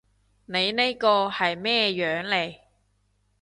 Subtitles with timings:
[0.47, 2.57] 你呢個係咩樣嚟？